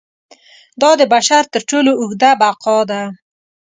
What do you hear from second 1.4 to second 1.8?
تر